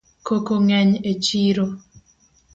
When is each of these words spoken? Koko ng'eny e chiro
Koko 0.27 0.53
ng'eny 0.63 0.91
e 1.11 1.13
chiro 1.25 1.65